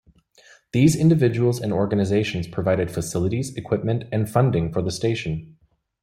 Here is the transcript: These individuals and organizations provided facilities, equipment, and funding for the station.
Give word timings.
These 0.71 0.95
individuals 0.95 1.61
and 1.61 1.71
organizations 1.71 2.47
provided 2.47 2.89
facilities, 2.89 3.55
equipment, 3.55 4.05
and 4.11 4.27
funding 4.27 4.73
for 4.73 4.81
the 4.81 4.89
station. 4.89 5.59